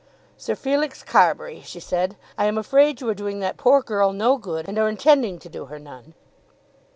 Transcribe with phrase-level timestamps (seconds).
[0.35, 4.35] "Sir Felix Carbury," she said, "I am afraid you are doing that poor girl no
[4.35, 6.15] good, and are intending to do her none."